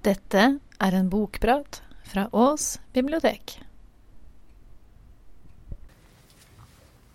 [0.00, 0.42] Dette
[0.80, 3.58] er en bokprat fra Ås bibliotek.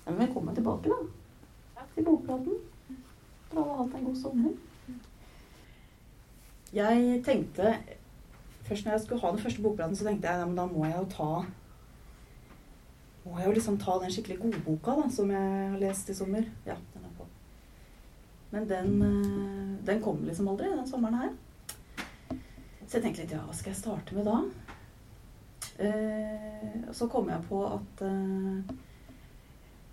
[0.06, 1.86] Velkommen tilbake, da.
[1.96, 2.60] Til bokpraten.
[3.50, 4.52] Fra alt en god sommer.
[6.74, 7.74] Jeg tenkte
[8.68, 10.96] Først når jeg skulle ha den første bokpraten, så tenkte jeg ja, da må jeg
[11.00, 11.30] jo ta
[13.26, 15.42] Må jeg jo liksom ta den skikkelig godboka da, som jeg
[15.72, 16.46] har lest i sommer.
[16.66, 17.26] Ja, den er på.
[18.52, 21.34] Men den, eh, den kom liksom aldri, den sommeren her.
[22.96, 24.36] Så jeg tenkte litt ja, hva skal jeg starte med da?
[25.84, 28.72] Eh, så kom jeg på at uh,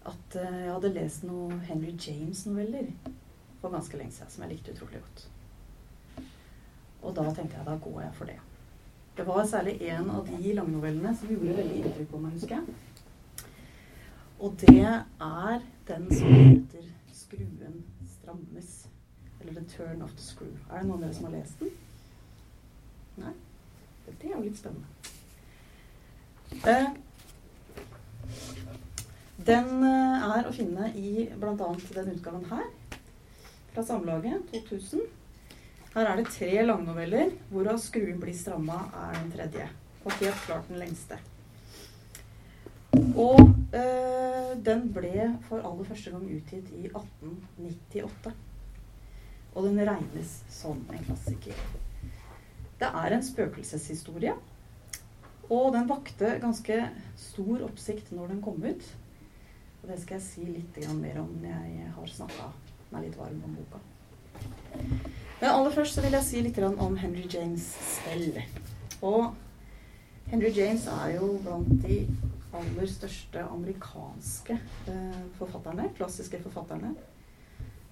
[0.07, 2.93] at uh, jeg hadde lest noen Henry James-noveller
[3.59, 5.27] for ganske lenge siden som jeg likte utrolig godt.
[7.03, 8.39] Og da tenkte jeg da går jeg for det.
[9.19, 13.51] Det var særlig en av de langnovellene som gjorde veldig inntrykk på meg, husker jeg.
[14.39, 17.83] Og det er den som heter 'Skruen
[18.15, 18.85] strammes'.
[19.41, 20.69] Eller 'The Turn of the Screw'.
[20.71, 21.81] Er det noen av dere som har lest den?
[23.21, 23.33] Nei?
[24.07, 24.87] Det er jo litt spennende.
[26.69, 26.89] Eh,
[29.47, 31.55] den eh, er å finne i bl.a.
[31.97, 32.69] den utgaven her,
[33.73, 35.03] fra Samlaget 2000.
[35.93, 39.69] Her er det tre langnoveller, hvorav 'Skruen blir stramma' er den tredje.
[40.05, 41.19] Og helt klart den lengste.
[43.17, 43.41] Og
[43.77, 48.33] eh, den ble for aller første gang utgitt i 1898.
[49.55, 51.59] Og den regnes som en klassiker.
[52.83, 54.33] Det er en spøkelseshistorie.
[55.53, 56.79] Og den vakte ganske
[57.21, 58.89] stor oppsikt når den kom ut.
[59.83, 62.49] Og det skal jeg si litt mer om når jeg har snakka
[62.91, 63.79] meg litt varm om boka.
[65.41, 67.65] Men aller først så vil jeg si litt om Henry James
[68.01, 68.43] selv.
[69.03, 69.31] Og
[70.33, 72.03] Henry James er jo blant de
[72.53, 74.59] aller største amerikanske
[74.91, 75.91] eh, forfatterne.
[75.97, 76.97] Klassiske forfatterne.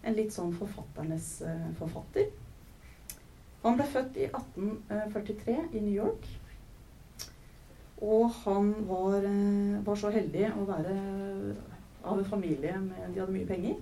[0.02, 2.30] En litt sånn forfatternes eh, forfatter.
[3.62, 6.28] Han ble født i 1843 i New York.
[8.00, 10.94] Og han var, eh, var så heldig å være
[12.04, 13.76] av en familie med De hadde mye penger.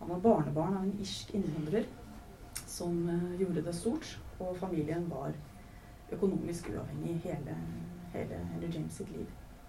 [0.00, 1.86] Han var barnebarn av en irsk innvandrer
[2.66, 3.08] som
[3.38, 4.18] gjorde det stort.
[4.40, 5.32] Og familien var
[6.12, 7.56] økonomisk uavhengig hele,
[8.12, 9.26] hele Henry James sitt liv.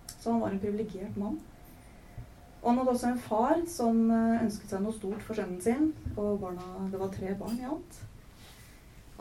[0.08, 1.40] Så han var en privilegert mann.
[2.62, 5.94] Og han hadde også en far som ønsket seg noe stort for sønnen sin.
[6.18, 8.03] Og barna, det var tre barn i alt.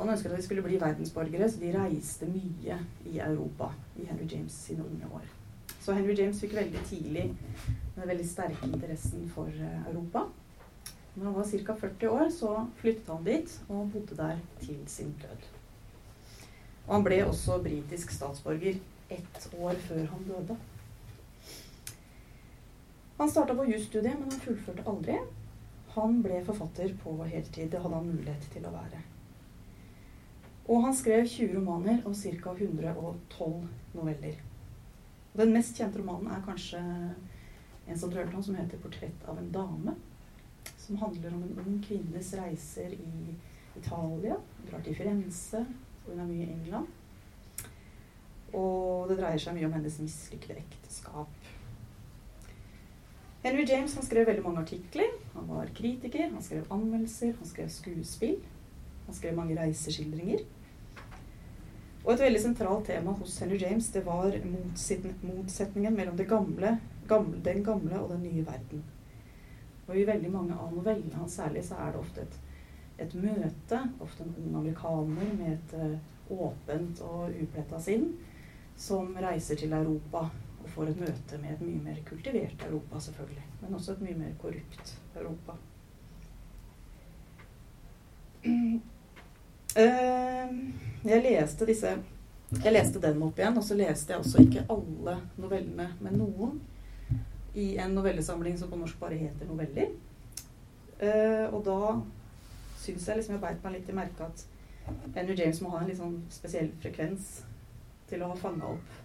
[0.03, 4.27] Han ønsket at de skulle bli verdensborgere, så de reiste mye i Europa i Henry
[4.33, 5.29] James sine unge år.
[5.79, 7.29] Så Henry James fikk veldig tidlig
[7.95, 10.25] den veldig sterke interessen for eh, Europa.
[11.15, 11.77] Når han var ca.
[11.85, 15.47] 40 år, så flyttet han dit og bodde der til sin død.
[16.89, 20.59] Og han ble også britisk statsborger ett år før han døde.
[23.21, 25.23] Han starta på jusstudiet, men han fullførte aldri.
[25.95, 27.71] Han ble forfatter på heltid.
[27.71, 29.05] Det hadde han mulighet til å være.
[30.71, 32.55] Og han skrev 20 romaner og ca.
[32.55, 34.41] 112 noveller.
[35.33, 36.81] Og den mest kjente romanen er kanskje
[37.89, 39.95] en som drømte om, som heter 'Portrett av en dame'.
[40.79, 43.35] Som handler om en ung kvinnes reiser i
[43.77, 44.37] Italia.
[44.59, 45.67] Hun drar til Firenze,
[46.07, 46.87] og hun er mye i England.
[48.53, 51.29] Og det dreier seg mye om hennes mislykkede ekteskap.
[53.43, 55.09] Henry James han skrev veldig mange artikler.
[55.35, 58.37] Han var kritiker, han skrev anmeldelser, han skrev skuespill.
[59.13, 60.47] Han skrev mange reiseskildringer.
[62.03, 66.79] Og et veldig sentralt tema hos Henry James det var motsetningen mellom gamle
[67.13, 68.85] gamle, den gamle og den nye verden.
[69.89, 72.39] Og i veldig mange av novellene hans særlig så er det ofte et,
[73.05, 78.15] et møte, ofte en ung amerikaner med et uh, åpent og upletta sinn,
[78.79, 80.25] som reiser til Europa
[80.63, 83.45] og får et møte med et mye mer kultivert Europa, selvfølgelig.
[83.61, 85.59] Men også et mye mer korrupt Europa.
[89.73, 90.51] Uh,
[91.09, 91.95] jeg leste disse
[92.53, 96.59] jeg leste den opp igjen, og så leste jeg også ikke alle novellene, men noen
[97.57, 99.95] i en novellesamling som på norsk bare heter 'Noveller'.
[101.01, 101.79] Uh, og da
[102.79, 104.45] syns jeg liksom jeg beit meg litt i merket at
[105.15, 107.31] Henry James må ha en litt sånn spesiell frekvens
[108.11, 109.01] til å ha fanga opp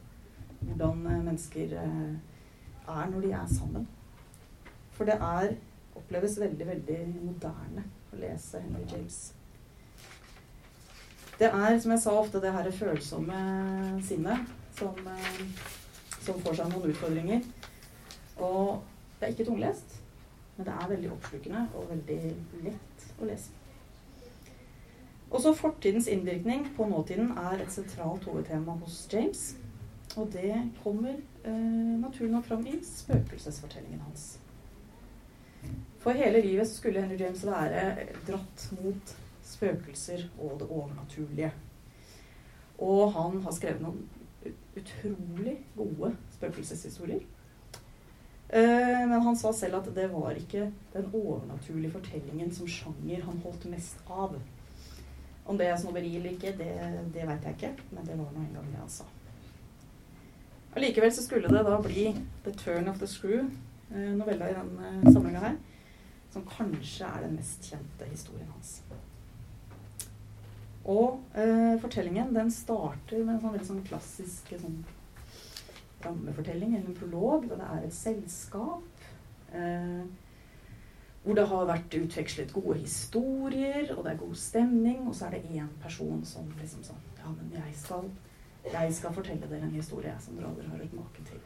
[0.59, 3.87] hvordan uh, mennesker er når de er sammen.
[4.91, 5.55] For det er
[5.95, 9.36] oppleves veldig, veldig moderne å lese Henry James.
[11.37, 13.41] Det er, som jeg sa ofte, det her følsomme
[14.05, 14.47] sinnet
[14.77, 14.97] som,
[16.25, 17.45] som får seg noen utfordringer.
[18.41, 18.81] Og
[19.19, 19.99] det er ikke tunglest,
[20.57, 22.19] men det er veldig oppslukende og veldig
[22.65, 23.53] lett å lese.
[25.27, 29.55] Også fortidens innvirkning på nåtiden er et sentralt hovedtema hos James.
[30.15, 31.13] Og det kommer
[31.45, 34.39] eh, naturlig nok fram i spøkelsesfortellingen hans.
[35.99, 39.17] For hele livet skulle Henry James være dratt mot
[39.47, 41.51] spøkelser og det overnaturlige.
[42.77, 44.03] Og han har skrevet noen
[44.77, 47.23] utrolig gode spøkelseshistorier.
[48.49, 53.41] Eh, men han sa selv at det var ikke den overnaturlige fortellingen som sjanger han
[53.43, 54.37] holdt mest av.
[55.47, 56.71] Om det er snobberi eller ikke, det,
[57.15, 59.07] det veit jeg ikke, men det var nå engang det han sa.
[60.77, 62.11] Allikevel så skulle det da bli
[62.43, 63.49] 'The Turn of the Screw',
[63.91, 65.55] eh, novella i denne samlinga her,
[66.31, 68.83] som kanskje er den mest kjente historien hans.
[70.87, 74.79] Og eh, fortellingen den starter med en sånn sånn klassisk sånn
[76.05, 79.03] rammefortelling, eller en prolog, hvor det er et selskap.
[79.51, 80.05] Eh,
[81.25, 85.01] hvor det har vært utvekslet gode historier, og det er god stemning.
[85.09, 88.05] Og så er det én person som liksom sånn Ja, men jeg skal,
[88.71, 91.41] jeg skal fortelle dere en historie jeg, som dere aldri har hørt maken til.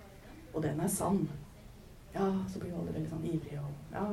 [0.53, 1.23] Og den er sann.
[2.13, 4.05] Ja, så blir alle veldig sånn ivrige og Ja,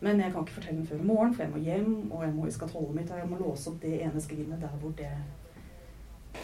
[0.00, 2.32] men jeg kan ikke fortelle den før i morgen, for jeg må hjem, og jeg
[2.34, 5.10] må i skatollet mitt, og jeg må låse opp det ene skrinet der hvor, det,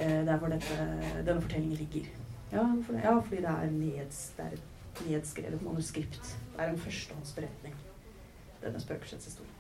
[0.01, 0.89] eh, der hvor dette,
[1.27, 2.11] denne fortellingen ligger.
[2.53, 6.37] Ja, for det, ja, fordi det er, neds, det er et nedskrevet manuskript.
[6.53, 7.75] Det er en førstehåndsberetning,
[8.63, 9.53] denne spøkelseshistorien.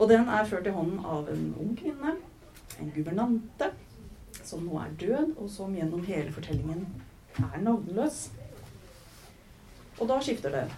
[0.00, 2.16] Og den er ført i hånden av en ung kvinne,
[2.80, 3.72] en guvernante,
[4.40, 6.86] som nå er død, og som gjennom hele fortellingen
[7.36, 8.30] er navnløs.
[10.00, 10.68] Og da skifter det.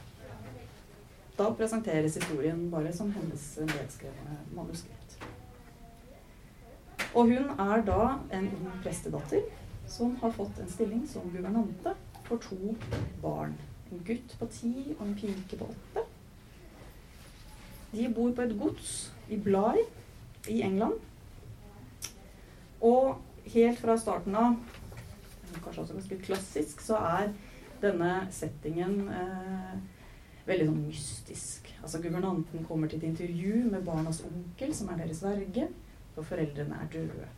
[1.42, 5.16] Da presenteres historien bare som hennes nedskrevne manuskript.
[7.18, 9.48] Og hun er da en ung prestedatter
[9.90, 11.96] som har fått en stilling som guvernante
[12.28, 12.76] for to
[13.24, 13.56] barn.
[13.90, 16.04] En gutt på ti og en pike på åtte.
[17.90, 18.92] De bor på et gods
[19.28, 19.82] i Bly
[20.48, 20.94] i England.
[22.86, 23.18] Og
[23.56, 24.54] helt fra starten av,
[25.58, 27.34] kanskje også ganske klassisk, så er
[27.82, 29.74] denne settingen eh,
[30.52, 31.70] veldig sånn mystisk.
[31.82, 35.68] Altså Guvernanten kommer til et intervju med barnas onkel, som er deres verge,
[36.14, 37.30] og foreldrene er døde.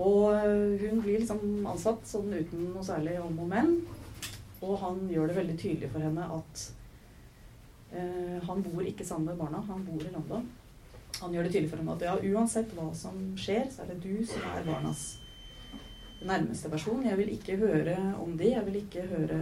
[0.00, 0.34] Og
[0.80, 3.76] hun blir liksom ansatt sånn uten noe særlig om og men.
[4.64, 6.62] Og han gjør det veldig tydelig for henne at
[7.92, 10.46] eh, han bor ikke sammen med barna, han bor i London.
[11.20, 14.00] Han gjør det tydelig for henne at ja, uansett hva som skjer, så er det
[14.02, 15.04] du som er barnas
[16.24, 17.04] nærmeste person.
[17.06, 18.54] Jeg vil ikke høre om det.
[18.54, 19.38] Jeg vil ikke høre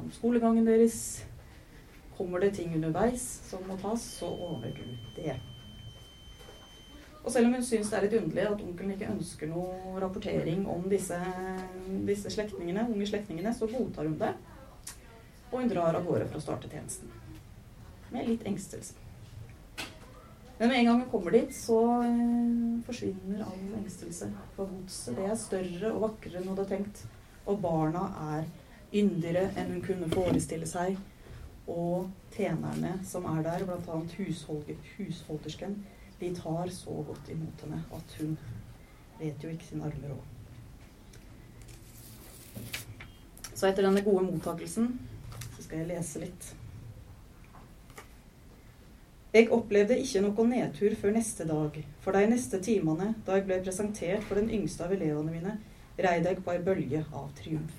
[0.00, 1.26] om skolegangen deres.
[2.16, 4.84] Kommer det ting underveis som må tas, så ordner du
[5.16, 5.38] det.
[7.22, 10.64] Og selv om hun syns det er litt underlig at onkelen ikke ønsker noe rapportering
[10.70, 11.18] om disse,
[12.08, 14.32] disse slektningene, unge slektningene, så godtar hun det.
[15.52, 17.12] Og hun drar av gårde for å starte tjenesten.
[18.12, 18.98] Med litt engstelse.
[20.58, 25.16] Men med en gang hun kommer dit, så eh, forsvinner all engstelse for godset.
[25.16, 27.04] Det er større og vakrere enn hun hadde tenkt.
[27.50, 28.04] Og barna
[28.34, 28.44] er
[28.94, 30.98] yndigere enn hun kunne forestille seg
[31.72, 33.98] og tjenerne som er der, bl.a.
[34.98, 35.78] husholdersken,
[36.20, 38.36] de tar så godt imot henne at hun
[39.18, 40.24] vet jo ikke sin arme råd.
[43.54, 44.92] Så etter denne gode mottakelsen
[45.56, 46.48] så skal jeg lese litt.
[49.32, 53.62] Jeg opplevde ikke noen nedtur før neste dag, for de neste timene, da jeg ble
[53.64, 55.54] presentert for den yngste av elevene mine,
[55.96, 57.78] reide jeg på ei bølge av triumf.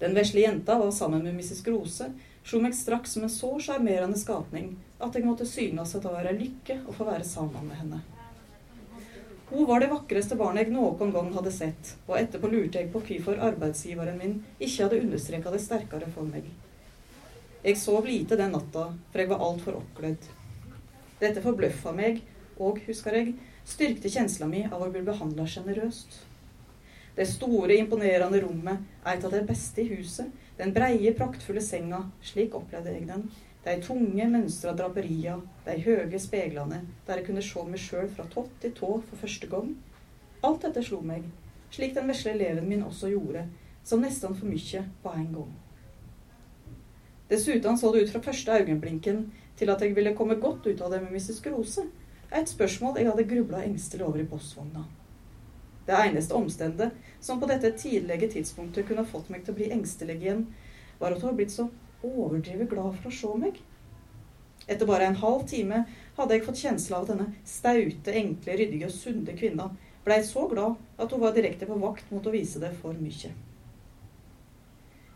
[0.00, 1.62] Den vesle jenta var sammen med Mrs.
[1.62, 2.08] Grose
[2.44, 6.28] slo meg straks som en så sjarmerende skapning at jeg måtte synes at det var
[6.28, 8.02] ei lykke å få være sammen med henne.
[9.48, 13.02] Hun var det vakreste barnet jeg noen gang hadde sett, og etterpå lurte jeg på
[13.04, 16.48] hvorfor arbeidsgiveren min ikke hadde understreka det sterkere for meg.
[17.64, 20.26] Jeg sov lite den natta, for jeg var altfor oppglødd.
[21.20, 22.20] Dette forbløffa meg,
[22.58, 23.34] og, husker jeg,
[23.68, 26.18] styrkte kjensla mi av å bli behandla sjenerøst.
[27.14, 32.54] Det store, imponerende rommet, et av de beste i huset, den breie, praktfulle senga, slik
[32.58, 33.28] opplevde jeg den.
[33.64, 38.50] De tunge, mønstra draperia, de høye speilene, der jeg kunne se meg sjøl fra topp
[38.62, 39.70] til tå for første gang.
[40.44, 41.24] Alt dette slo meg,
[41.72, 43.46] slik den vesle eleven min også gjorde,
[43.86, 45.54] som nesten for mye på en gang.
[47.30, 49.24] Dessuten så det ut fra første øyeblinken
[49.56, 51.40] til at jeg ville komme godt ut av det med Mrs.
[51.46, 51.86] Grose,
[52.34, 54.84] et spørsmål jeg hadde grubla engstelig over i postvogna.
[55.86, 60.16] Det eneste omstendet som på dette tidlige tidspunktet kunne fått meg til å bli engstelig
[60.20, 60.46] igjen,
[60.98, 61.68] var at hun var blitt så
[62.04, 63.58] overdrevet glad for å se meg.
[64.64, 65.82] Etter bare en halv time
[66.16, 69.68] hadde jeg fått kjensle av at denne staute, enkle, ryddige og sunne kvinna
[70.04, 73.32] blei så glad at hun var direkte på vakt mot å vise det for mye.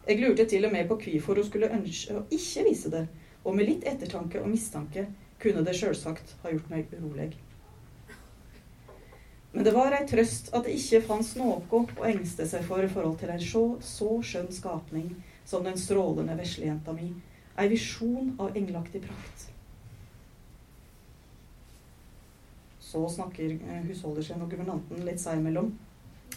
[0.09, 3.05] Jeg lurte til og med på hvorfor hun skulle ønske å ikke vise det,
[3.45, 5.05] og med litt ettertanke og mistanke
[5.41, 7.35] kunne det sjølsagt ha gjort meg urolig.
[9.59, 12.91] Men det var ei trøst at det ikke fantes noe å engste seg for i
[12.93, 15.09] forhold til en så, så skjønn skapning
[15.51, 17.09] som den strålende veslejenta mi.
[17.59, 19.49] Ei visjon av engelaktig prakt.
[22.79, 25.75] Så snakker husholdersen husholdersken og guvernanten litt seg imellom.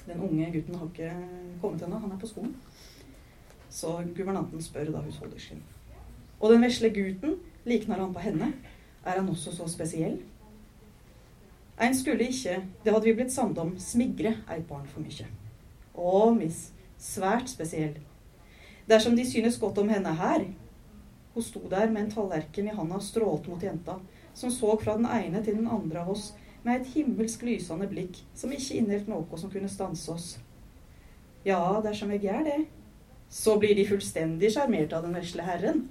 [0.08, 1.14] Den unge gutten har ikke
[1.62, 2.58] kommet ennå, han er på skolen.
[3.70, 5.62] Så guvernanten spør da husholdersken.
[6.40, 7.38] Og den vesle gutten,
[7.70, 8.50] likner han på henne?
[9.06, 10.24] Er han også så spesiell?
[11.82, 15.26] Ein skulle ikke, det hadde vi blitt samde om, smigre eit barn for mykje.
[15.98, 16.68] Å, miss,
[17.02, 17.96] svært spesiell.
[18.90, 20.46] Dersom de synes godt om henne her
[21.32, 23.94] Hun sto der med en tallerken i handa og strålte mot jenta,
[24.36, 26.34] som så fra den ene til den andre av oss
[26.66, 30.28] med et himmelsk lysende blikk som ikke inneholdt noe som kunne stanse oss.
[31.48, 32.58] Ja, dersom jeg gjør det,
[33.32, 35.86] så blir de fullstendig sjarmert av den vesle herren.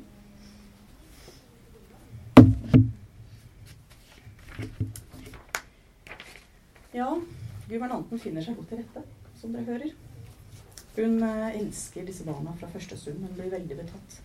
[6.90, 7.06] Ja,
[7.70, 9.04] guvernanten finner seg godt til rette,
[9.38, 9.92] som dere hører.
[10.97, 13.20] Hun eh, elsker disse barna fra første stund.
[13.23, 14.16] Hun blir veldig betatt.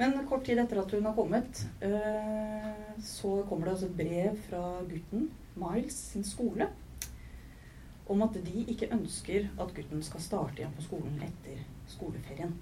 [0.00, 4.40] Men kort tid etter at hun har kommet, eh, så kommer det altså et brev
[4.48, 5.28] fra gutten,
[5.62, 6.66] Miles, sin skole,
[8.10, 11.60] om at de ikke ønsker at gutten skal starte igjen på skolen etter
[11.92, 12.56] skoleferien.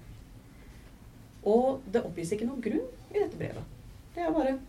[1.49, 3.73] Og det oppgis ikke noen grunn i dette brevet.
[4.13, 4.59] Det er bare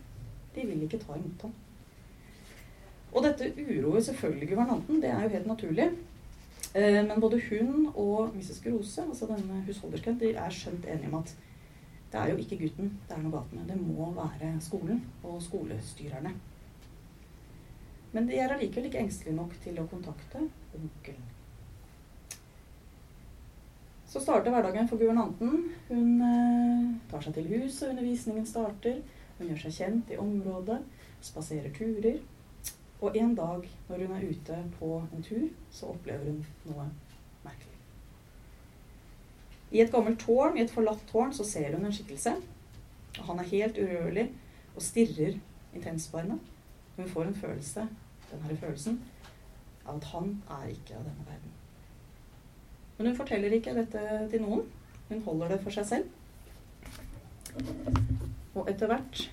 [0.54, 1.52] De vil ikke ta imot ham.
[3.12, 5.90] Og dette uroer selvfølgelig guvernanten, det er jo helt naturlig.
[6.74, 8.62] Eh, men både hun og Mrs.
[8.64, 11.34] Grose, altså denne husholdersken, de er skjønt enige om at
[12.12, 13.68] det er jo ikke gutten det er noe galt med.
[13.68, 16.32] Det må være skolen og skolestyrerne.
[18.12, 20.42] Men de er allikevel ikke engstelige nok til å kontakte
[20.76, 21.30] onkelen.
[24.12, 25.70] Så starter hverdagen for guvernanten.
[25.88, 29.00] Hun eh, tar seg til huset, undervisningen starter.
[29.38, 30.82] Hun gjør seg kjent i området,
[31.24, 32.20] spaserer turer.
[33.02, 36.84] Og en dag når hun er ute på en tur, så opplever hun noe
[37.42, 37.78] merkelig.
[39.72, 42.36] I et gammelt tårn, i et forlatt tårn, så ser hun en skikkelse.
[43.18, 44.28] Og han er helt urørlig
[44.76, 45.34] og stirrer
[45.74, 46.38] intenst på henne.
[46.96, 47.88] Hun får en følelse,
[48.30, 49.00] denne følelsen,
[49.86, 51.52] av at han er ikke av denne verden.
[52.98, 54.68] Men hun forteller ikke dette til noen.
[55.08, 56.06] Hun holder det for seg selv.
[58.54, 59.24] Og etter hvert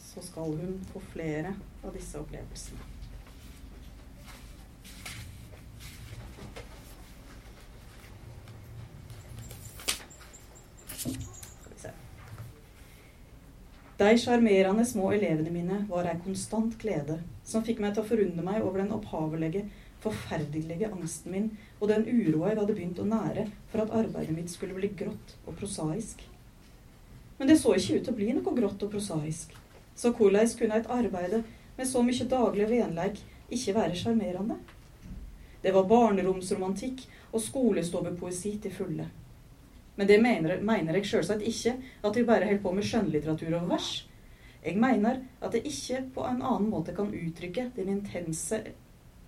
[0.00, 1.52] så skal hun få flere
[1.84, 2.90] av disse opplevelsene.
[14.00, 18.44] De sjarmerende små elevene mine var ei konstant glede, som fikk meg til å forundre
[18.46, 19.66] meg over den opphavelige,
[20.00, 21.50] forferdelige angsten min
[21.82, 25.34] og den uroa jeg hadde begynt å nære for at arbeidet mitt skulle bli grått
[25.44, 26.24] og prosaisk.
[27.36, 29.52] Men det så ikke ut til å bli noe grått og prosaisk.
[29.92, 31.36] Så hvordan kunne et arbeid
[31.80, 34.58] med så mye daglig venleik ikke være sjarmerende?
[35.60, 39.08] Det var barneromsromantikk og skolestovepoesi til fulle.
[39.96, 43.72] Men det mener, mener jeg selvsagt ikke at vi bare holder på med skjønnlitteratur og
[43.72, 43.90] vers.
[44.64, 48.62] Jeg mener at det ikke på en annen måte kan uttrykke den intense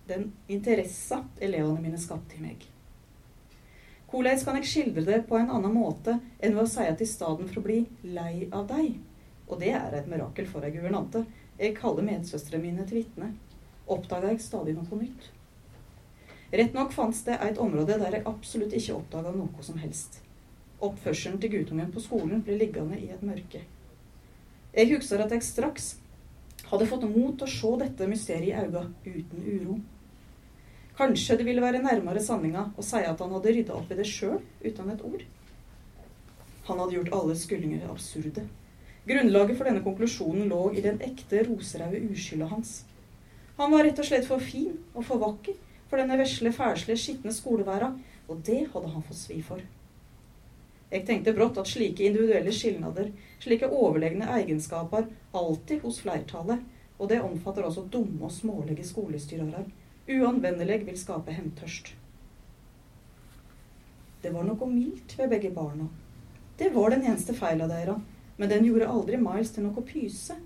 [0.08, 2.64] den interessa elevene mine skapte i meg.
[4.10, 7.08] Hvordan kan jeg skildre det på en annen måte enn ved å si at i
[7.08, 8.98] stedet for å bli lei av deg
[9.46, 11.24] Og det er et mirakel for ei guvernante.
[11.58, 13.32] Jeg kaller medsøstrene mine til vitne.
[13.90, 15.30] Oppdaga jeg stadig noe nytt.
[16.52, 20.20] Rett nok fantes det et område der jeg absolutt ikke oppdaga noe som helst.
[20.82, 23.62] Oppførselen til guttungen på skolen ble liggende i et mørke.
[24.72, 25.94] Jeg husker at jeg straks
[26.70, 29.76] hadde fått mot til å se dette mysteriet i øynene uten uro.
[30.96, 34.08] Kanskje det ville være nærmere sanninga å si at han hadde rydda opp i det
[34.08, 35.24] sjøl, uten et ord.
[36.68, 38.44] Han hadde gjort alle skuldinger absurde.
[39.06, 42.84] Grunnlaget for denne konklusjonen lå i den ekte roseraude uskylda hans.
[43.58, 45.56] Han var rett og slett for fin og for vakker
[45.90, 47.90] for denne vesle, fæsle, skitne skoleværa,
[48.30, 49.60] og det hadde han fått svi for.
[50.92, 53.10] Jeg tenkte brått at slike individuelle skilnader,
[53.42, 56.62] slike overlegne egenskaper, alltid hos flertallet,
[56.96, 59.64] og det omfatter også dumme og smålige skolestyrere,
[60.08, 61.92] uanvendelig vil skape hemtørst.
[64.22, 65.88] Det var noe mildt ved begge barna.
[66.56, 68.00] Det var den eneste feila deres,
[68.36, 70.36] men den gjorde aldri Miles til noe pyse.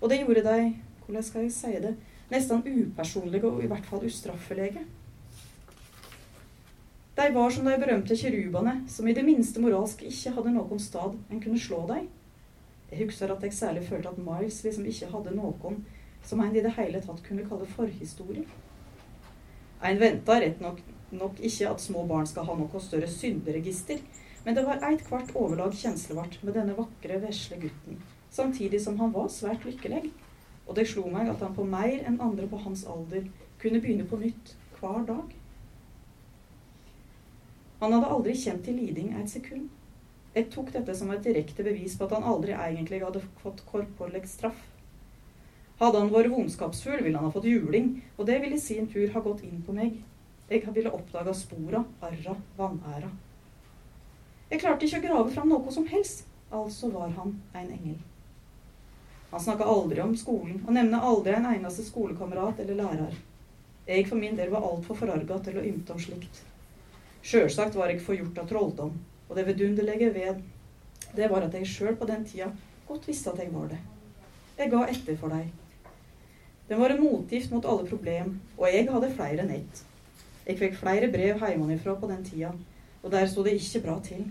[0.00, 0.72] Og det gjorde de,
[1.04, 1.94] hvordan skal jeg si det,
[2.32, 4.84] nesten upersonlige og i hvert fall ustraffelege.
[7.16, 11.18] De var som de berømte kirubene, som i det minste moralsk ikke hadde noen stad
[11.30, 12.08] en kunne slå dem.
[12.90, 15.82] Jeg husker at jeg særlig følte at Miles liksom ikke hadde noen
[16.24, 18.44] som en i det hele tatt kunne kalle forhistorie.
[19.82, 24.00] En venta rett nok, nok, ikke at små barn skal ha noe større synderegister,
[24.44, 29.12] men det var eit kvart overlag kjenslevart med denne vakre, vesle gutten, samtidig som han
[29.14, 30.10] var svært lykkelig.
[30.66, 33.28] Og det slo meg at han på mer enn andre på hans alder
[33.62, 35.30] kunne begynne på nytt hver dag.
[37.82, 39.70] Han hadde aldri kjent til liding et sekund.
[40.34, 44.22] Jeg tok dette som et direkte bevis på at han aldri egentlig hadde fått korporlig
[44.30, 44.60] straff.
[45.82, 49.10] Hadde han vært vondskapsfull, ville han ha fått juling, og det ville i sin tur
[49.12, 49.98] ha gått inn på meg.
[50.50, 53.10] Jeg ville oppdaga spora, arra, vanæra.
[54.52, 57.94] Jeg klarte ikke å grave fram noe som helst, altså var han en engel.
[59.30, 63.14] Han snakka aldri om skolen, og nevnte aldri en eneste skolekamerat eller lærer.
[63.86, 66.42] Jeg for min del var altfor forarga til å ymte om slikt.
[67.24, 68.92] Sjølsagt var jeg forgjort av trolldom,
[69.30, 70.44] og det vidunderlige ved
[71.16, 72.50] det var at jeg sjøl på den tida
[72.88, 73.80] godt visste at jeg var det.
[74.58, 75.48] Jeg ga etter for deg.
[76.68, 79.82] Den var en motgift mot alle problem, og jeg hadde flere enn ett.
[80.44, 82.52] Jeg fikk flere brev hjemmefra på den tida,
[83.00, 84.28] og der sto det ikke bra til.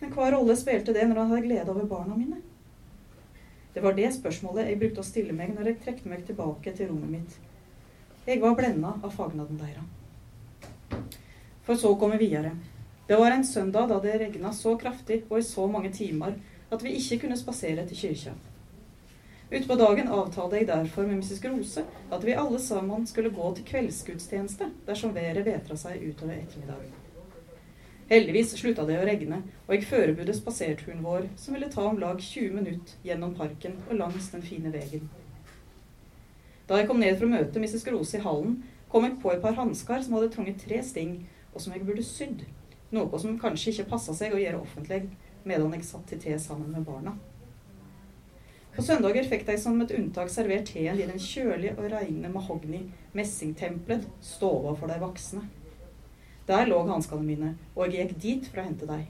[0.00, 2.42] Men hva rolle spilte det når han hadde glede over barna mine?
[3.74, 6.90] Det var det spørsmålet jeg brukte å stille meg når jeg trekte meg tilbake til
[6.90, 7.36] rommet mitt.
[8.26, 9.92] Jeg var blenda av fagnaden deres.
[11.66, 12.54] For så kom vi videre.
[13.06, 16.34] Det var en søndag da det regna så kraftig og i så mange timer
[16.72, 18.34] at vi ikke kunne spasere til kyrkja.
[19.46, 21.40] Utpå dagen avtalte jeg derfor med Mrs.
[21.44, 27.05] Grose at vi alle sammen skulle gå til kveldsgudstjeneste dersom været betra seg utover ettermiddagen.
[28.06, 32.20] Heldigvis slutta det å regne, og jeg forberedte spaserturen vår, som ville ta om lag
[32.22, 35.08] 20 minutter gjennom parken og langs den fine veien.
[36.68, 37.82] Da jeg kom ned for å møte Mrs.
[37.86, 38.60] Grose i hallen,
[38.92, 41.18] kom jeg på et par hansker som hadde trunget tre sting,
[41.50, 42.46] og som jeg burde sydd.
[42.94, 45.08] Noe som kanskje ikke passa seg å gjøre offentlig
[45.46, 47.16] medan jeg satt til te sammen med barna.
[48.76, 52.84] På søndager fikk de som et unntak servert teen i den kjølige og reine mahogni
[53.16, 55.46] messingtempelet stova for de voksne.
[56.46, 59.08] Der lå hanskene mine, og jeg gikk dit for å hente deg.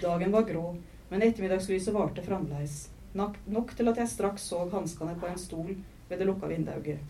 [0.00, 0.64] Dagen var grå,
[1.10, 2.86] men ettermiddagslyset varte fremdeles.
[3.12, 5.74] Nok, til at jeg straks så hanskene på en stol
[6.08, 7.02] ved det lukka vinduet.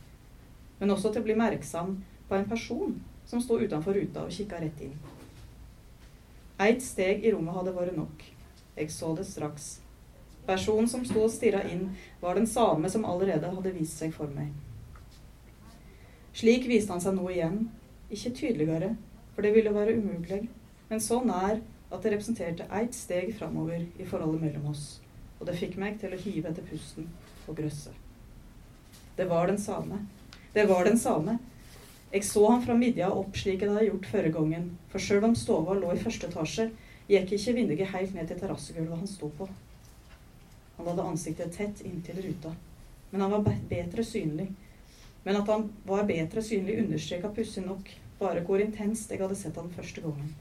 [0.80, 2.96] Men også til å bli merksom på en person
[3.28, 4.96] som sto utenfor ruta og kikka rett inn.
[6.60, 8.24] Eit steg i rommet hadde vært nok.
[8.76, 9.76] Jeg så det straks.
[10.48, 14.32] Personen som sto og stirra inn, var den samme som allerede hadde vist seg for
[14.34, 14.50] meg.
[16.34, 17.68] Slik viste han seg nå igjen,
[18.10, 18.94] ikke tydeligere,
[19.34, 20.42] for det ville være umulig,
[20.88, 25.00] men så nær at det representerte eit steg framover i forholdet mellom oss,
[25.38, 27.08] og det fikk meg til å hive etter pusten
[27.46, 27.94] og grøsse.
[29.16, 30.04] Det var den samme.
[30.54, 31.38] Det var den samme,
[32.10, 35.34] jeg så han fra midja opp slik jeg hadde gjort førre gangen, for sjøl om
[35.38, 36.64] stova lå i første etasje,
[37.06, 39.46] gikk ikke vinduet helt ned til terrassegulvet han sto på.
[40.78, 42.50] Han hadde ansiktet tett inntil ruta,
[43.12, 44.48] men han var bedre synlig.
[45.22, 49.56] Men at han var bedre synlig, understreka pussig nok bare hvor intenst jeg hadde sett
[49.56, 50.34] han første gangen.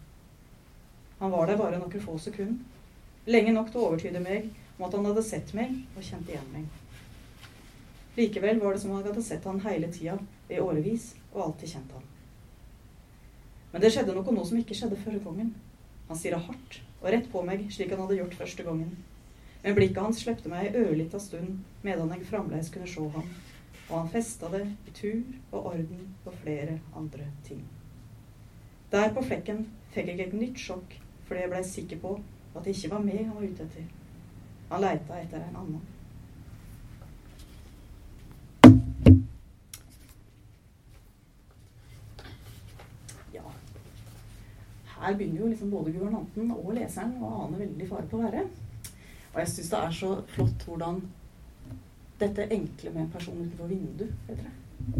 [1.19, 2.59] Han var der bare noen få sekunder,
[3.27, 6.53] lenge nok til å overtyde meg om at han hadde sett meg og kjent igjen
[6.53, 6.67] meg.
[8.19, 10.17] Likevel var det som om jeg hadde sett han hele tida,
[10.49, 12.07] i årevis, og alltid kjent han.
[13.71, 15.51] Men det skjedde noe nå som ikke skjedde forrige gangen.
[16.09, 18.95] Han stirra hardt og rett på meg, slik han hadde gjort første gangen.
[19.63, 23.27] Men blikket hans slepte meg ei ørlita stund medan jeg fremdeles kunne se ham,
[23.89, 25.21] og han festa det i tur
[25.51, 27.61] og orden på flere andre ting.
[28.91, 30.97] Der på flekken fikk jeg et nytt sjokk
[31.27, 32.17] fordi jeg blei sikker på
[32.55, 33.87] at det ikke var meg han var ute etter.
[34.69, 35.87] Han leita etter en annen.
[44.99, 48.43] her begynner jo liksom både guvernanten og leseren å ane veldig fare på å være.
[49.31, 50.99] Og jeg syns det er så flott hvordan
[52.19, 54.55] dette enkle med en person utenfor heter det.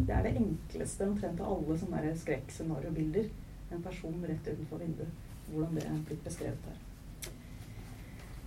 [0.09, 3.29] Er det enkleste omtrent av alle sånne skrekkscenariobilder.
[3.73, 5.25] En person rett utenfor vinduet.
[5.49, 6.85] Hvordan det er blitt beskrevet her.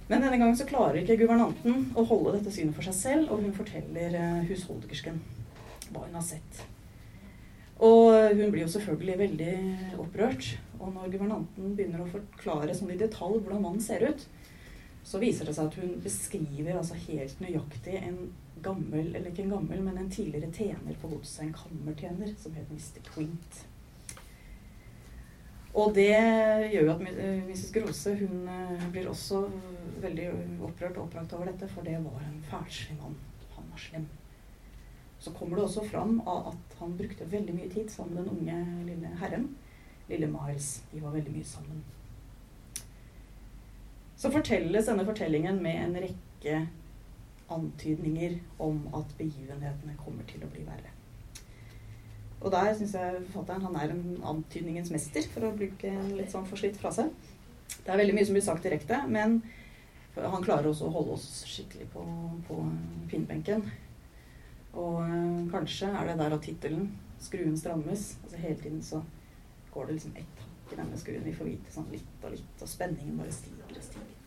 [0.09, 3.45] Men denne gangen så klarer ikke guvernanten å holde dette synet for seg selv, og
[3.45, 5.21] hun forteller eh, husholdersken
[5.93, 6.63] hva hun har sett.
[7.83, 9.55] Og hun blir jo selvfølgelig veldig
[10.03, 10.53] opprørt.
[10.79, 14.27] Og når guvernanten begynner å forklare sånn i detalj hvordan mannen ser ut,
[15.07, 18.21] så viser det seg at hun beskriver altså helt nøyaktig en
[18.63, 22.71] gammel, eller ikke en gammel, men en tidligere tjener på godset, en kammertjener, som het
[22.71, 23.03] Mr.
[23.13, 23.63] Quint.
[25.73, 27.05] Og det gjør jo at
[27.47, 27.69] Mrs.
[27.73, 29.47] Grose hun eh, blir også
[30.03, 30.27] veldig
[30.67, 33.17] opprørt og opprakt over dette, for det var en fælslig mann.
[33.57, 34.05] Han var slem.
[35.23, 38.87] Så kommer det også fram at han brukte veldig mye tid sammen med den unge
[38.91, 39.49] lille herren.
[40.09, 40.83] Lille Miles.
[40.93, 41.85] De var veldig mye sammen.
[44.17, 46.59] Så fortelles denne fortellingen med en rekke
[47.53, 50.93] antydninger om at begivenhetene kommer til å bli verre.
[52.43, 56.33] Og der syns jeg forfatteren han er en antydningens mester, for å bruke en litt
[56.33, 57.07] sånn forslitt frase.
[57.73, 59.39] Det er veldig mye som blir sagt direkte, men
[60.17, 62.03] han klarer også å holde oss skikkelig på,
[62.49, 62.59] på
[63.13, 63.65] pinnbenken.
[64.73, 66.91] Og øh, kanskje er det der at tittelen
[67.23, 68.17] 'Skruen strammes'.
[68.23, 69.03] altså Hele tiden så
[69.71, 71.25] går det liksom ett hakk i denne skruen.
[71.25, 74.22] Vi får vite sånn litt og litt, og spenningen bare stiger og stiger.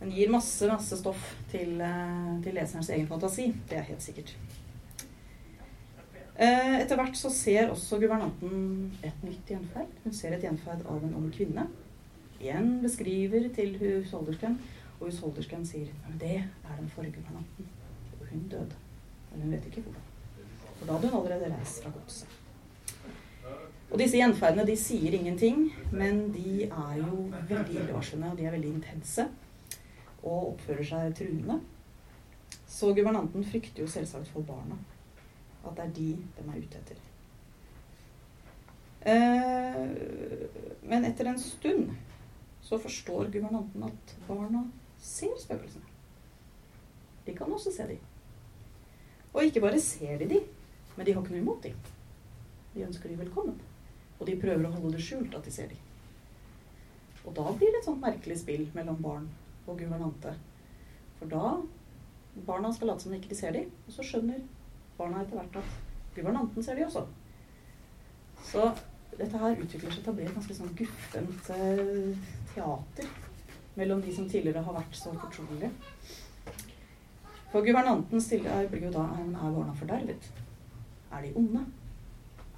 [0.00, 3.50] Den gir masse, masse stoff til, eh, til leserens egen fantasi.
[3.68, 4.34] Det er helt sikkert.
[6.40, 9.90] Eh, etter hvert så ser også guvernanten et nytt gjenferd.
[10.04, 11.66] Hun ser et gjenferd av en ung kvinne.
[12.40, 14.56] Igjen beskriver til husholdersken,
[15.00, 17.68] og husholdersken sier det er den forrige guvernanten.
[18.20, 18.80] Og hun døde.
[19.30, 20.08] Men hun vet ikke hvordan.
[20.78, 22.28] For da hadde hun allerede reist fra godset.
[23.90, 28.56] Og disse gjenferdene de sier ingenting, men de er jo veldig illevarslende, og de er
[28.56, 29.28] veldig intense
[30.22, 31.60] og oppfører seg truende.
[32.70, 34.78] Så guvernanten frykter jo selvsagt for barna.
[35.64, 37.00] At det er de de er ute etter.
[39.00, 39.80] Eh,
[40.88, 41.90] men etter en stund
[42.60, 44.64] så forstår guvernanten at barna
[45.00, 45.86] ser spøkelsene.
[47.26, 47.98] De kan også se dem.
[49.32, 50.40] Og ikke bare ser de de,
[50.96, 51.76] men de har ikke noe imot dem.
[52.74, 53.60] De ønsker de velkommen.
[54.18, 55.78] Og de prøver å holde det skjult at de ser dem.
[57.24, 59.28] Og da blir det et sånt merkelig spill mellom barn
[59.66, 60.34] og guvernante.
[61.18, 61.54] For da
[62.46, 64.42] Barna skal late som de ikke ser dem, og så skjønner
[64.98, 65.72] barna etter hvert at
[66.14, 67.02] guvernanten ser de også.
[68.46, 68.68] Så
[69.18, 73.10] dette her utvikler seg til å bli et ganske sånn guffent eh, teater
[73.76, 75.72] mellom de som tidligere har vært så fortrolige.
[77.50, 80.30] For guvernanten stiller, blir jo da er barna fordervet?
[81.10, 81.66] Er de onde?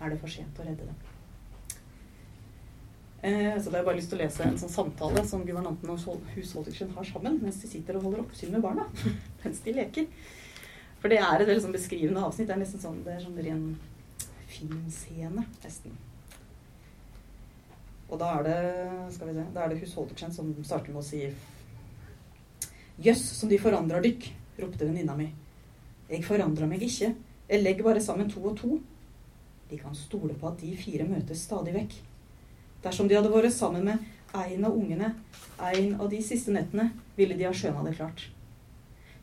[0.03, 1.12] Er det for sent å redde dem?
[3.23, 6.25] Eh, så har jeg bare lyst til å lese en sånn samtale som guvernanten og
[6.35, 8.89] husholdersken har sammen mens de sitter og holder oppsyn med barna.
[9.45, 10.09] mens de leker.
[10.99, 12.49] For det er et veldig sånn beskrivende avsnitt.
[12.51, 13.63] Det er nesten sånn, det er sånn ren
[14.51, 15.95] filmscene, nesten.
[18.11, 18.59] Og da er det
[19.15, 21.25] skal vi se, da er det husholdersken som starter med å si
[23.03, 25.31] Jøss, som de forandrer dykk, ropte venninna mi.
[26.11, 27.15] Jeg forandrer meg ikke.
[27.49, 28.77] Jeg legger bare sammen to og to.
[29.71, 32.03] De kan stole på at de fire møtes stadig vekk.
[32.83, 35.15] Dersom de hadde vært sammen med en av ungene
[35.63, 38.27] en av de siste nettene, ville de ha skjøna det klart.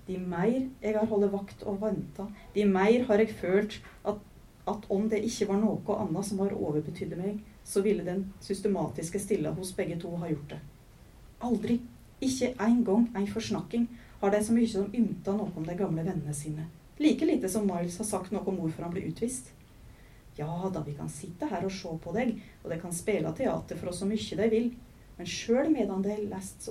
[0.07, 4.21] De mer jeg har holdt vakt og venta, de mer har jeg følt at,
[4.69, 9.21] at, om det ikke var noe annet som har overbetydde meg, så ville den systematiske
[9.21, 10.59] stilla hos begge to ha gjort det.
[11.45, 11.77] Aldri,
[12.23, 13.85] ikke en gang en forsnakking,
[14.19, 16.65] har de så mye som ymta noe om de gamle vennene sine.
[16.99, 19.53] Like lite som Miles har sagt noe om hvorfor han ble utvist.
[20.39, 23.79] Ja da, vi kan sitte her og se på deg, og de kan spille teater
[23.79, 24.69] for oss så mye de vil,
[25.17, 26.69] men sjøl medan de lest,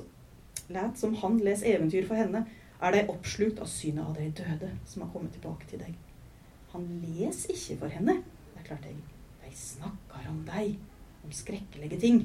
[0.96, 2.46] som han leser eventyr for henne,
[2.78, 5.96] er de oppslukt av synet av de døde som har kommet tilbake til deg.
[6.72, 8.20] Han leser ikke for henne,
[8.54, 8.96] det er klart jeg.
[9.42, 10.76] De snakker om deg,
[11.24, 12.22] om skrekkelige ting.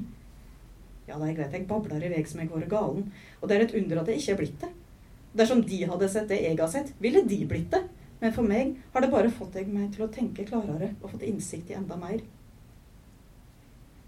[1.08, 3.66] Ja da, jeg vet jeg babler i vei som jeg går galen, og det er
[3.66, 4.72] et under at det ikke er blitt det.
[5.34, 7.82] Dersom de hadde sett det jeg har sett, ville de blitt det.
[8.24, 11.68] Men for meg har det bare fått meg til å tenke klarere og fått innsikt
[11.68, 12.22] i enda mer.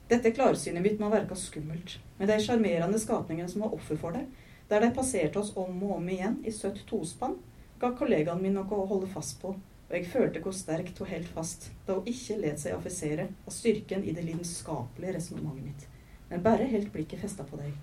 [0.09, 4.23] Dette klarsynet mitt må virke skummelt, med de sjarmerende skapningene som var offer for det,
[4.71, 7.35] der de passerte oss om og om igjen i søtt tospann,
[7.77, 11.29] ga kollegaen min noe å holde fast på, og jeg følte hvor sterkt hun holdt
[11.35, 15.85] fast da hun ikke let seg affisere av styrken i det lidenskapelige resonnementet mitt,
[16.31, 17.77] men bare helt blikket festa på deg.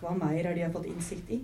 [0.00, 1.42] Hva mer er de har fått innsikt i?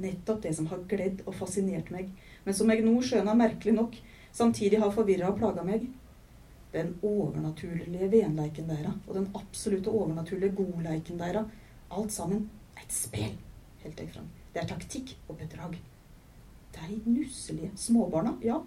[0.00, 2.10] Nettopp det som har gledd og fascinert meg,
[2.44, 3.98] men som jeg nå skjønner merkelig nok
[4.32, 5.88] samtidig har forvirra og plaga meg.
[6.72, 11.48] Den overnaturlige venleiken deres og den absolutte overnaturlige godleiken deres.
[11.92, 12.46] Alt sammen
[12.80, 13.34] et spel,
[13.82, 14.28] helt jeg fram.
[14.54, 15.76] Det er taktikk og bedrag.
[16.72, 18.62] De nusselige småbarna, ja,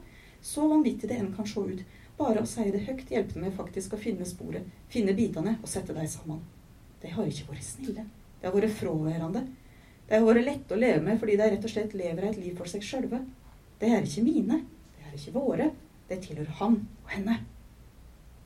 [0.46, 1.82] så vanvittig det enn kan se ut.
[2.20, 5.96] Bare å si det høyt hjelper meg faktisk å finne sporet, finne bitene og sette
[5.98, 6.44] dem sammen.
[7.02, 8.06] De har ikke vært snille.
[8.40, 9.42] De har vært fraværende.
[10.06, 12.54] Det har vært lett å leve med fordi de rett og slett lever et liv
[12.58, 13.24] for seg sjølve.
[13.82, 14.62] Det er ikke mine.
[14.96, 15.72] Det er ikke våre.
[16.10, 17.40] Det tilhører han og henne.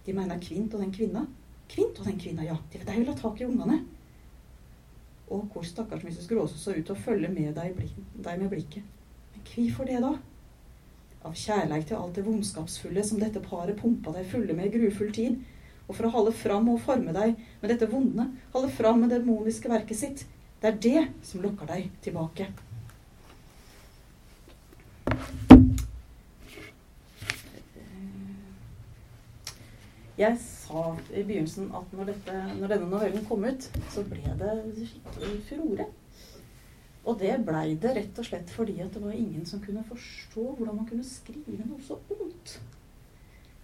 [0.06, 1.26] De mener Kvint og den kvinna.
[1.69, 2.56] Kvint og den kvinna, ja.
[2.72, 3.82] De, de vil ha tak i ungene.
[5.30, 6.26] Og hvor stakkars Mrs.
[6.32, 7.78] Gråse så ut til å følge med deg,
[8.15, 8.88] deg med blikket.
[9.36, 10.15] Men hvorfor det, da?
[11.28, 15.12] Av kjærleik til alt det vondskapsfulle som dette paret pumpa deg fulle med i grufull
[15.13, 15.38] tid,
[15.89, 19.19] og for å holde fram og forme deg med dette vonde, holde fram med det
[19.22, 20.26] demoniske verket sitt,
[20.62, 22.50] det er det som lokker deg tilbake.
[30.19, 30.82] Jeg sa
[31.15, 35.86] i begynnelsen at når, dette, når denne novellen kom ut, så ble det skikkelig furore.
[37.08, 40.43] Og det blei det rett og slett fordi at det var ingen som kunne forstå
[40.58, 42.58] hvordan man kunne skrive noe så ondt.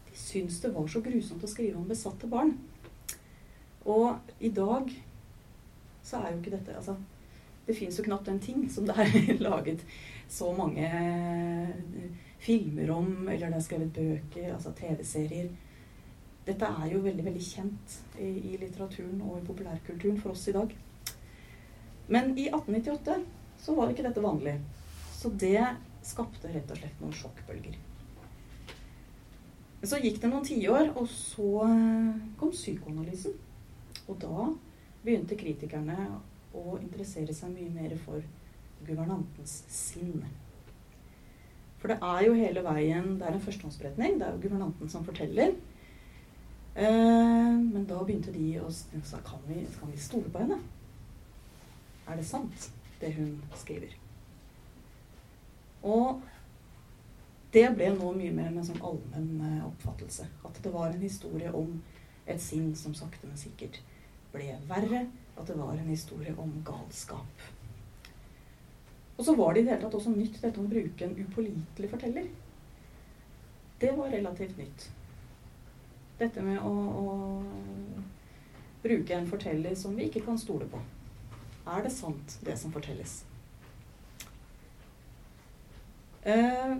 [0.07, 2.55] De syntes det var så grusomt å skrive om besatte barn.
[3.83, 4.95] Og i dag
[6.05, 6.95] så er jo ikke dette altså,
[7.65, 9.81] Det fins jo knapt en ting som det er laget
[10.29, 12.09] så mange eh,
[12.41, 15.49] filmer om, eller det er skrevet bøker, altså TV-serier.
[16.45, 20.53] Dette er jo veldig veldig kjent i, i, litteraturen og i populærkulturen for oss i
[20.53, 20.75] dag.
[22.07, 23.17] Men i 1898
[23.65, 24.59] så var ikke dette vanlig.
[25.15, 25.61] Så det
[26.05, 27.79] skapte rett og slett noen sjokkbølger.
[29.85, 33.33] Så gikk det noen tiår, og så eh, kom psykoanalysen.
[34.05, 34.51] Og da
[35.05, 35.97] begynte kritikerne
[36.55, 38.23] å interessere seg mye mer for
[38.85, 40.23] guvernantens sinn.
[41.79, 44.19] For det er jo hele veien Det er en førstehåndsberetning.
[44.19, 45.53] Det er jo guvernanten som forteller.
[46.75, 50.57] Eh, men da begynte de å sa kan vi, kan vi stole på henne?
[52.09, 52.69] Er det sant,
[53.01, 53.93] det hun skriver?
[55.85, 56.21] Og
[57.53, 60.27] det ble nå mye mer en sånn allmenn eh, oppfattelse.
[60.43, 61.77] At det var en historie om
[62.25, 63.79] et sinn som sakte, men sikkert
[64.35, 65.05] ble verre.
[65.35, 67.45] At det var en historie om galskap.
[69.15, 71.89] Og så var det i det hele tatt også nytt dette å bruke en upålitelig
[71.91, 72.27] forteller.
[73.79, 74.89] Det var relativt nytt.
[76.19, 77.05] Dette med å, å,
[78.83, 80.79] bruke en forteller som vi ikke kan stole på.
[81.67, 83.23] Er det sant, det som fortelles?
[86.23, 86.75] Eh,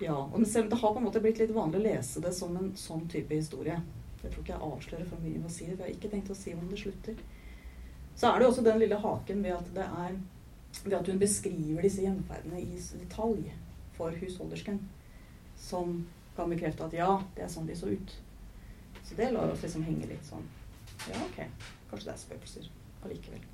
[0.00, 2.72] ja, og det har på en måte blitt litt vanlig å lese det som en
[2.78, 3.76] sånn type historie.
[4.22, 5.76] Jeg tror ikke jeg avslører for mye å si det.
[5.76, 7.20] for Jeg har ikke tenkt å si om det slutter.
[8.16, 10.18] Så er det også den lille haken ved at, det er,
[10.84, 13.52] ved at hun beskriver disse gjenferdene i detalj
[13.94, 14.80] for husholdersken,
[15.60, 16.00] som
[16.34, 18.16] kan bekrefte at ja, det er sånn de så ut.
[19.04, 20.46] Så det lar oss liksom henge litt sånn
[21.10, 21.42] Ja, ok,
[21.90, 22.70] kanskje det er spøkelser
[23.04, 23.53] allikevel.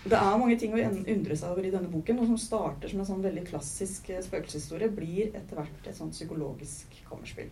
[0.00, 2.16] Det er mange ting å undre seg over i denne boken.
[2.16, 6.12] Noe som starter som en sånn veldig klassisk eh, spøkelseshistorie, blir etter hvert et sånn
[6.14, 7.50] psykologisk kammerspill.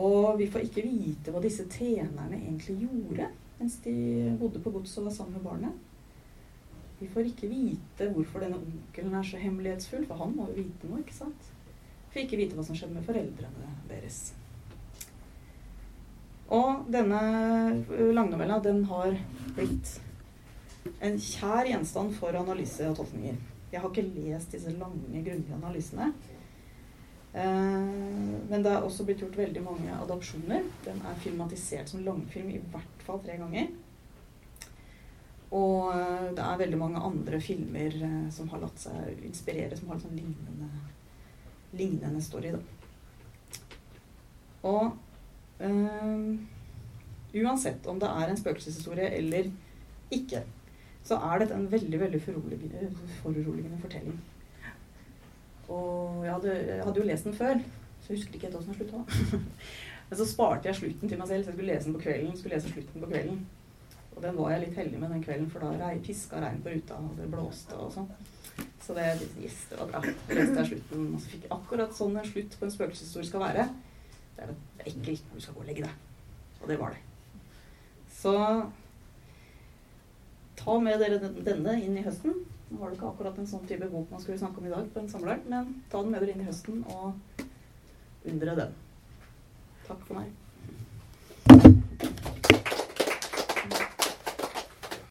[0.00, 3.94] Og vi får ikke vite hva disse tjenerne egentlig gjorde mens de
[4.40, 5.72] bodde på godset og var sammen med barnet.
[7.00, 10.88] Vi får ikke vite hvorfor denne onkelen er så hemmelighetsfull, for han må jo vite
[10.88, 11.48] noe, ikke sant?
[12.06, 14.20] Vi får ikke vite hva som skjedde med foreldrene deres.
[16.52, 17.20] Og denne
[18.16, 19.16] langnovella, den har
[19.56, 19.96] blitt
[21.00, 23.38] en kjær gjenstand for analyse og tolkninger.
[23.70, 26.10] Jeg har ikke lest disse lange, grundige analysene.
[27.32, 27.90] Eh,
[28.50, 30.66] men det er også blitt gjort veldig mange adopsjoner.
[30.86, 33.70] Den er filmatisert som langfilm i hvert fall tre ganger.
[35.50, 39.90] Og eh, det er veldig mange andre filmer eh, som har latt seg inspirere, som
[39.90, 40.70] har en sånn lignende,
[41.78, 42.54] lignende story.
[42.54, 42.60] Da.
[44.70, 44.92] Og
[45.66, 46.30] øh,
[47.40, 49.50] uansett om det er en spøkelseshistorie eller
[50.14, 50.44] ikke,
[51.04, 54.18] så er dette en veldig veldig foruroligende fortelling.
[55.70, 57.62] Og jeg hadde, jeg hadde, jo lest den før,
[58.00, 59.40] så jeg husker ikke helt åssen den slutta.
[60.10, 62.36] Men så sparte jeg slutten til meg selv, så jeg skulle lese den på kvelden.
[62.38, 63.40] skulle lese slutten på kvelden.
[64.16, 66.98] Og den var jeg litt heldig med den kvelden, for da piska regn på ruta,
[66.98, 68.10] og det blåste og sånn.
[68.82, 69.06] Så det,
[69.38, 70.00] yes, det var bra.
[70.02, 73.30] Så leste jeg slutten, og så fikk jeg akkurat sånn en slutt på en spøkelseshistorie
[73.30, 73.68] skal være.
[74.36, 75.94] Det er, det når du skal gå og legge deg.
[76.60, 77.04] Og det var det.
[78.18, 78.34] Så
[80.60, 82.42] ta med dere denne inn i høsten.
[82.70, 84.92] Nå var det ikke akkurat en sånn type bok man skulle snakke om i dag
[84.94, 87.44] på en samler, men ta den med dere inn i høsten og
[88.30, 88.76] undre den.
[89.88, 90.30] Takk for meg.